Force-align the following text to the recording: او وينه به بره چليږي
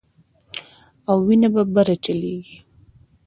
او 1.09 1.17
وينه 1.27 1.47
به 1.53 1.63
بره 1.73 1.95
چليږي 2.03 2.57